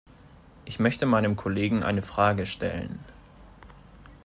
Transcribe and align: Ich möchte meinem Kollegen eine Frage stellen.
Ich 0.65 0.79
möchte 0.79 1.05
meinem 1.05 1.35
Kollegen 1.35 1.83
eine 1.83 2.01
Frage 2.01 2.47
stellen. 2.47 3.05